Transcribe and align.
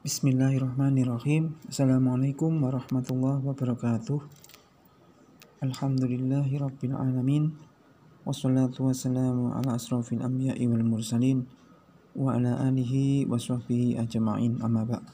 Bismillahirrahmanirrahim. 0.00 1.60
Assalamualaikum 1.68 2.64
warahmatullahi 2.64 3.44
wabarakatuh. 3.44 4.16
Alhamdulillahirabbil 5.60 6.96
alamin. 6.96 7.52
Wassalatu 8.24 8.88
wassalamu 8.88 9.52
ala 9.52 9.76
asrofil 9.76 10.24
anbiya'i 10.24 10.64
wal 10.72 10.88
mursalin 10.88 11.44
wa 12.16 12.32
ala 12.32 12.64
alihi 12.64 13.28
wa 13.28 13.36
sahbihi 13.36 14.00
ajma'in 14.00 14.64
amma 14.64 14.88
ba' 14.88 15.04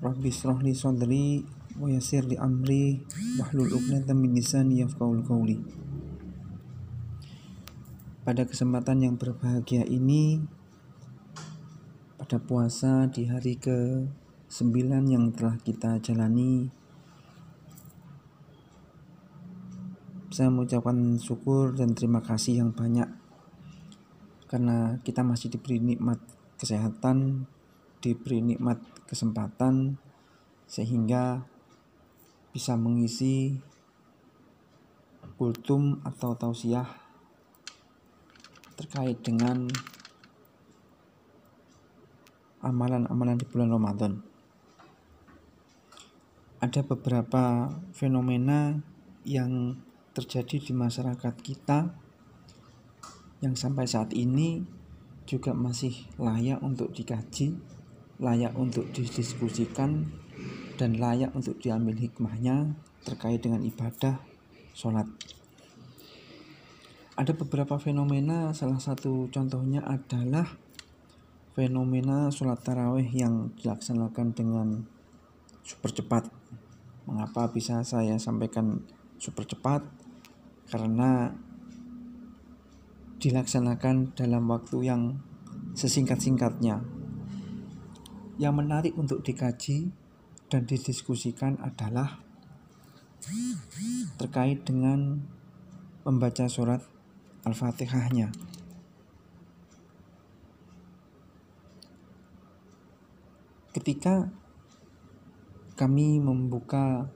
Rabbi 0.00 0.32
israh 0.32 0.56
li 0.64 0.72
sadri 0.72 1.44
wa 1.76 1.92
yassir 1.92 2.24
li 2.24 2.40
amri 2.40 3.04
wahlul 3.36 3.76
'uqdatam 3.76 4.24
min 4.24 4.32
lisani 4.32 4.80
yafqahul 4.80 5.20
qawli. 5.20 5.60
Pada 8.24 8.48
kesempatan 8.48 9.04
yang 9.04 9.20
berbahagia 9.20 9.84
ini 9.84 10.40
pada 12.32 12.48
puasa 12.48 12.92
di 13.12 13.28
hari 13.28 13.60
ke 13.60 14.08
9 14.48 14.72
yang 15.04 15.36
telah 15.36 15.52
kita 15.60 16.00
jalani. 16.00 16.64
Saya 20.32 20.48
mengucapkan 20.48 21.20
syukur 21.20 21.76
dan 21.76 21.92
terima 21.92 22.24
kasih 22.24 22.64
yang 22.64 22.72
banyak 22.72 23.04
karena 24.48 24.96
kita 25.04 25.20
masih 25.20 25.52
diberi 25.52 25.76
nikmat 25.76 26.24
kesehatan 26.56 27.44
diberi 28.00 28.40
nikmat 28.40 28.80
kesempatan 29.04 30.00
sehingga 30.64 31.44
bisa 32.56 32.80
mengisi 32.80 33.60
kultum 35.36 36.00
atau 36.00 36.32
tausiah 36.32 36.88
terkait 38.80 39.20
dengan 39.20 39.68
amalan-amalan 42.62 43.36
di 43.36 43.46
bulan 43.50 43.74
Ramadan. 43.74 44.12
Ada 46.62 46.86
beberapa 46.86 47.74
fenomena 47.90 48.78
yang 49.26 49.82
terjadi 50.14 50.62
di 50.62 50.72
masyarakat 50.72 51.34
kita 51.42 51.90
yang 53.42 53.58
sampai 53.58 53.90
saat 53.90 54.14
ini 54.14 54.62
juga 55.26 55.50
masih 55.50 56.06
layak 56.22 56.62
untuk 56.62 56.94
dikaji, 56.94 57.58
layak 58.22 58.54
untuk 58.54 58.86
didiskusikan, 58.94 60.06
dan 60.78 60.98
layak 60.98 61.34
untuk 61.34 61.58
diambil 61.58 61.98
hikmahnya 61.98 62.78
terkait 63.02 63.42
dengan 63.42 63.62
ibadah 63.66 64.22
sholat. 64.74 65.10
Ada 67.18 67.34
beberapa 67.36 67.76
fenomena, 67.76 68.54
salah 68.56 68.78
satu 68.80 69.28
contohnya 69.28 69.84
adalah 69.84 70.48
fenomena 71.52 72.32
sholat 72.32 72.64
tarawih 72.64 73.04
yang 73.12 73.52
dilaksanakan 73.60 74.32
dengan 74.32 74.68
super 75.60 75.92
cepat. 75.92 76.32
Mengapa 77.04 77.52
bisa 77.52 77.84
saya 77.84 78.16
sampaikan 78.16 78.80
super 79.20 79.44
cepat? 79.44 79.84
Karena 80.72 81.28
dilaksanakan 83.20 84.16
dalam 84.16 84.48
waktu 84.48 84.88
yang 84.88 85.20
sesingkat-singkatnya. 85.76 86.80
Yang 88.40 88.54
menarik 88.56 88.94
untuk 88.96 89.20
dikaji 89.20 89.92
dan 90.48 90.64
didiskusikan 90.64 91.60
adalah 91.60 92.18
terkait 94.18 94.64
dengan 94.66 95.22
membaca 96.02 96.48
surat 96.50 96.82
Al-Fatihahnya. 97.46 98.51
Ketika 103.72 104.28
kami 105.80 106.20
membuka 106.20 107.08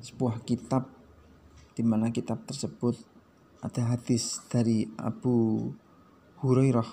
sebuah 0.00 0.40
kitab 0.48 0.88
di 1.76 1.84
mana 1.84 2.08
kitab 2.08 2.48
tersebut 2.48 2.96
ada 3.60 3.92
hadis 3.92 4.40
dari 4.48 4.88
Abu 4.96 5.68
Hurairah 6.40 6.88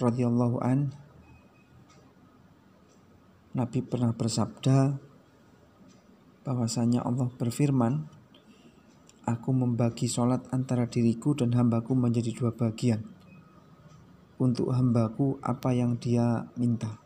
radhiyallahu 0.00 0.56
an. 0.64 0.96
Nabi 3.52 3.84
pernah 3.84 4.16
bersabda 4.16 4.96
bahwasanya 6.48 7.04
Allah 7.04 7.28
berfirman 7.36 8.08
Aku 9.22 9.54
membagi 9.54 10.10
sholat 10.10 10.50
antara 10.50 10.90
diriku 10.90 11.30
dan 11.30 11.54
hambaku 11.54 11.94
menjadi 11.94 12.34
dua 12.34 12.50
bagian. 12.50 13.06
Untuk 14.42 14.74
hambaku 14.74 15.38
apa 15.38 15.70
yang 15.70 15.94
dia 15.94 16.50
minta 16.58 16.98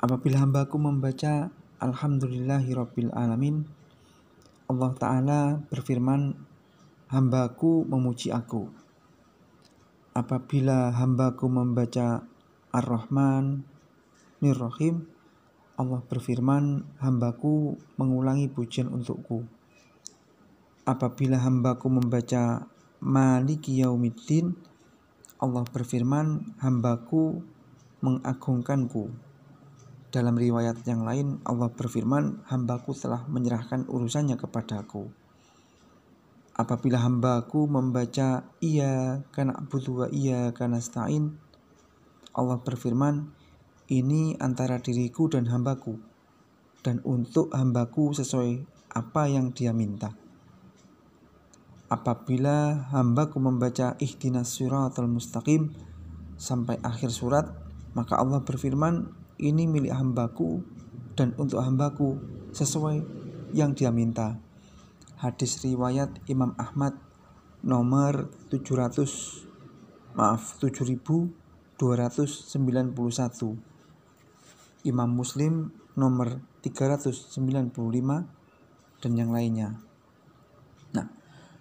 Apabila 0.00 0.40
hambaku 0.40 0.80
membaca 0.80 1.52
Alhamdulillahirabbil 1.76 3.12
alamin 3.12 3.68
Allah 4.64 4.96
Ta'ala 4.96 5.40
berfirman 5.68 6.40
Hambaku 7.12 7.84
memuji 7.84 8.32
aku. 8.32 8.64
Apabila 10.16 10.88
hambaku 10.96 11.52
membaca 11.52 12.24
Ar-Rahman 12.72 13.60
Nirrahim 14.40 15.04
Allah 15.76 16.00
berfirman 16.00 16.96
Hambaku 16.96 17.76
mengulangi 18.00 18.48
pujian 18.48 18.88
untukku. 18.88 19.44
Apabila 20.88 21.44
hambaku 21.44 21.92
membaca 21.92 22.64
Maliki 23.04 23.84
Yaumiddin 23.84 24.56
Allah 25.44 25.68
berfirman 25.68 26.56
Hambaku 26.56 27.44
mengagungkanku 28.00 29.28
dalam 30.10 30.34
riwayat 30.34 30.82
yang 30.90 31.06
lain 31.06 31.38
Allah 31.46 31.70
berfirman, 31.70 32.42
hambaku 32.50 32.92
telah 32.98 33.24
menyerahkan 33.30 33.86
urusannya 33.86 34.34
kepadaku. 34.34 35.06
Apabila 36.58 37.00
hambaku 37.00 37.70
membaca 37.70 38.44
iya 38.60 39.24
karena 39.32 39.56
butuh 39.70 40.04
wa 40.04 40.06
iya 40.12 40.50
karena 40.52 40.82
stain, 40.82 41.38
Allah 42.36 42.58
berfirman, 42.60 43.32
ini 43.88 44.34
antara 44.36 44.82
diriku 44.82 45.30
dan 45.30 45.48
hambaku, 45.48 45.96
dan 46.82 47.00
untuk 47.06 47.54
hambaku 47.54 48.12
sesuai 48.12 48.66
apa 48.92 49.30
yang 49.30 49.54
dia 49.54 49.70
minta. 49.70 50.12
Apabila 51.90 52.86
hambaku 52.94 53.42
membaca 53.42 53.98
ihdinas 53.98 54.54
suratul 54.54 55.10
mustaqim 55.10 55.74
sampai 56.38 56.78
akhir 56.86 57.10
surat, 57.10 57.50
maka 57.98 58.14
Allah 58.14 58.46
berfirman, 58.46 59.10
ini 59.40 59.64
milik 59.64 59.96
hambaku 59.96 60.60
dan 61.16 61.32
untuk 61.40 61.64
hambaku 61.64 62.20
sesuai 62.52 63.00
yang 63.56 63.72
dia 63.72 63.88
minta. 63.88 64.36
Hadis 65.16 65.64
riwayat 65.64 66.12
Imam 66.28 66.52
Ahmad 66.60 66.96
nomor 67.64 68.28
700 68.52 70.14
maaf 70.16 70.60
7291. 70.60 71.80
Imam 74.84 75.10
Muslim 75.12 75.72
nomor 75.96 76.40
395 76.64 77.36
dan 79.00 79.12
yang 79.16 79.32
lainnya. 79.32 79.76
Nah, 80.96 81.08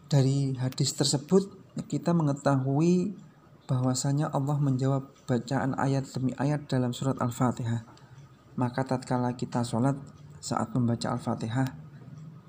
dari 0.07 0.56
hadis 0.56 0.95
tersebut 0.95 1.51
kita 1.88 2.12
mengetahui 2.16 3.16
bahwasanya 3.69 4.34
Allah 4.34 4.57
menjawab 4.57 5.13
bacaan 5.30 5.78
ayat 5.78 6.09
demi 6.09 6.34
ayat 6.41 6.66
dalam 6.66 6.90
surat 6.90 7.22
Al-Fatihah. 7.22 7.85
Maka 8.57 8.81
tatkala 8.81 9.38
kita 9.38 9.62
sholat 9.62 9.94
saat 10.41 10.74
membaca 10.74 11.13
Al-Fatihah, 11.13 11.78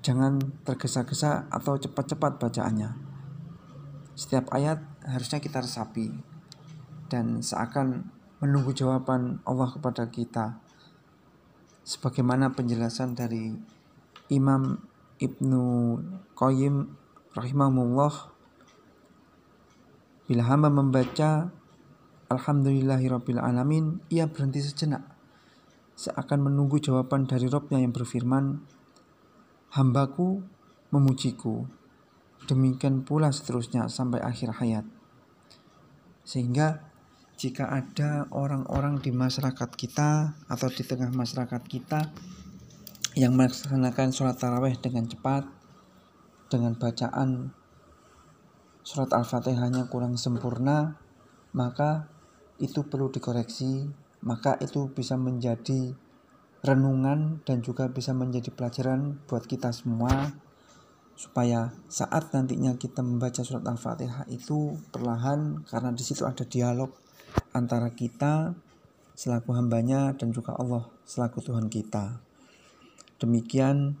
jangan 0.01 0.41
tergesa-gesa 0.65 1.45
atau 1.53 1.77
cepat-cepat 1.77 2.41
bacaannya. 2.41 2.89
Setiap 4.17 4.49
ayat 4.49 4.81
harusnya 5.05 5.37
kita 5.37 5.61
resapi 5.61 6.09
dan 7.13 7.45
seakan 7.45 8.09
menunggu 8.41 8.73
jawaban 8.73 9.45
Allah 9.45 9.69
kepada 9.69 10.09
kita. 10.09 10.57
Sebagaimana 11.85 12.57
penjelasan 12.57 13.13
dari 13.13 13.53
Imam 14.33 14.81
Ibnu 15.21 15.63
Qayyim 16.33 16.97
rahimahullah 17.37 18.30
Bila 20.31 20.47
hamba 20.47 20.71
membaca 20.71 21.51
Alhamdulillahirabbil 22.31 23.35
alamin, 23.35 23.99
ia 24.07 24.31
berhenti 24.31 24.63
sejenak. 24.63 25.03
Seakan 25.99 26.47
menunggu 26.47 26.79
jawaban 26.79 27.27
dari 27.27 27.51
Robnya 27.51 27.83
yang 27.83 27.91
berfirman, 27.91 28.63
Hambaku 29.75 30.39
memujiku. 30.95 31.67
Demikian 32.47 33.03
pula 33.03 33.35
seterusnya 33.35 33.91
sampai 33.91 34.23
akhir 34.23 34.55
hayat. 34.63 34.87
Sehingga 36.23 36.79
jika 37.35 37.67
ada 37.67 38.31
orang-orang 38.31 39.03
di 39.03 39.11
masyarakat 39.11 39.67
kita 39.75 40.39
atau 40.47 40.71
di 40.71 40.87
tengah 40.87 41.11
masyarakat 41.11 41.59
kita 41.67 42.07
yang 43.19 43.35
melaksanakan 43.35 44.15
sholat 44.15 44.39
taraweh 44.39 44.79
dengan 44.79 45.11
cepat, 45.11 45.43
dengan 46.47 46.79
bacaan 46.79 47.51
surat 48.81 49.13
Al-Fatihahnya 49.13 49.87
kurang 49.87 50.17
sempurna, 50.17 50.97
maka 51.53 52.09
itu 52.61 52.85
perlu 52.85 53.09
dikoreksi, 53.09 53.89
maka 54.21 54.57
itu 54.61 54.89
bisa 54.93 55.17
menjadi 55.17 55.93
renungan 56.61 57.41
dan 57.41 57.65
juga 57.65 57.89
bisa 57.89 58.13
menjadi 58.13 58.53
pelajaran 58.53 59.17
buat 59.25 59.49
kita 59.49 59.73
semua 59.73 60.29
supaya 61.17 61.73
saat 61.89 62.33
nantinya 62.33 62.77
kita 62.77 63.01
membaca 63.05 63.41
surat 63.45 63.65
Al-Fatihah 63.65 64.29
itu 64.29 64.77
perlahan 64.89 65.65
karena 65.69 65.93
di 65.93 66.01
situ 66.05 66.25
ada 66.25 66.45
dialog 66.45 66.93
antara 67.53 67.93
kita 67.93 68.57
selaku 69.13 69.53
hambanya 69.53 70.17
dan 70.17 70.33
juga 70.33 70.57
Allah 70.57 70.89
selaku 71.05 71.45
Tuhan 71.45 71.69
kita. 71.69 72.21
Demikian 73.21 73.93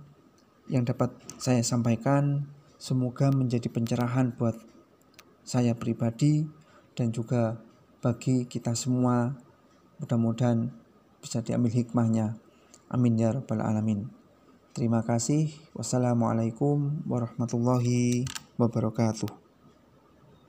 yang 0.65 0.81
dapat 0.87 1.13
saya 1.37 1.61
sampaikan. 1.61 2.47
Semoga 2.81 3.29
menjadi 3.29 3.69
pencerahan 3.69 4.33
buat 4.33 4.57
saya 5.45 5.77
pribadi 5.77 6.49
dan 6.97 7.13
juga 7.13 7.61
bagi 8.01 8.49
kita 8.49 8.73
semua. 8.73 9.37
Mudah-mudahan 10.01 10.73
bisa 11.21 11.45
diambil 11.45 11.77
hikmahnya. 11.77 12.41
Amin 12.89 13.21
ya 13.21 13.37
rabbal 13.37 13.61
alamin. 13.61 14.09
Terima 14.73 15.05
kasih. 15.05 15.53
Wassalamualaikum 15.77 17.05
warahmatullahi 17.05 18.25
wabarakatuh. 18.57 19.40